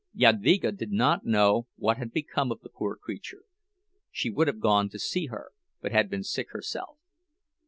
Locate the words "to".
4.89-4.97